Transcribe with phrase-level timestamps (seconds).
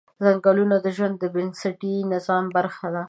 [0.23, 2.99] ځنګلونه د ژوند د بنسټي نظام برخه ده